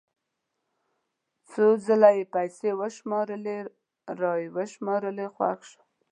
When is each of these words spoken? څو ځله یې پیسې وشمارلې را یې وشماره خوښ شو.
څو 1.49 1.65
ځله 1.87 2.09
یې 2.17 2.23
پیسې 2.35 2.69
وشمارلې 2.81 3.57
را 4.21 4.33
یې 4.41 4.47
وشماره 4.55 5.25
خوښ 5.35 5.59
شو. 5.69 5.81